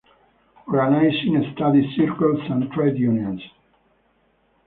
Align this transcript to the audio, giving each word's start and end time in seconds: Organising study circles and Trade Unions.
Organising 0.67 1.53
study 1.55 1.93
circles 1.95 2.39
and 2.49 2.71
Trade 2.71 2.97
Unions. 2.97 3.39